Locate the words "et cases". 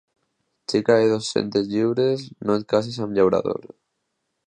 2.63-3.01